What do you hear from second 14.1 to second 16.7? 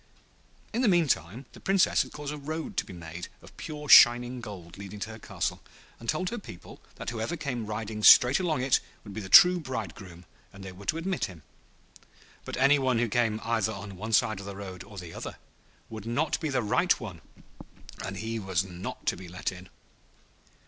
side of the road or the other would not be the